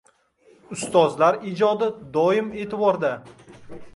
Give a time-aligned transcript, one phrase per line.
[0.75, 3.15] Ustozlar ijodi doim e’tiborda